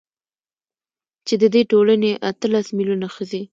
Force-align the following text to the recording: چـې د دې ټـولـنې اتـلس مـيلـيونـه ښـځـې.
چـې 1.25 1.35
د 1.41 1.43
دې 1.53 1.61
ټـولـنې 1.71 2.11
اتـلس 2.29 2.65
مـيلـيونـه 2.77 3.07
ښـځـې. 3.15 3.41